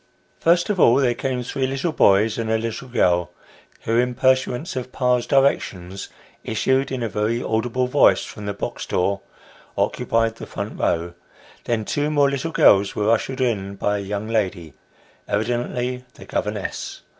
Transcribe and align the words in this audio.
First 0.39 0.71
of 0.71 0.79
all, 0.79 0.95
there 0.95 1.13
came 1.13 1.43
three 1.43 1.67
little 1.67 1.91
boys 1.91 2.39
and 2.39 2.49
a 2.49 2.57
little 2.57 2.87
girl, 2.87 3.29
who, 3.81 3.99
in 3.99 4.15
pursuance 4.15 4.75
of 4.75 4.91
pa's 4.91 5.27
directions, 5.27 6.09
issued 6.43 6.91
in 6.91 7.03
a 7.03 7.07
very 7.07 7.43
audible 7.43 7.85
voice 7.85 8.25
from 8.25 8.47
the 8.47 8.53
box 8.55 8.87
door, 8.87 9.21
occupied 9.77 10.37
the 10.37 10.47
front 10.47 10.79
row; 10.79 11.13
then 11.65 11.85
two 11.85 12.09
more 12.09 12.31
little 12.31 12.51
girls 12.51 12.95
were 12.95 13.11
ushered 13.11 13.41
in 13.41 13.75
by 13.75 13.99
a 13.99 14.01
young 14.01 14.27
lady, 14.27 14.73
evidently 15.27 16.03
the 16.15 16.25
governess. 16.25 17.03